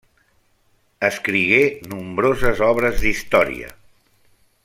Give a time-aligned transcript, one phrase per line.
[1.09, 1.59] Escrigué
[1.91, 3.71] nombroses obres d'història.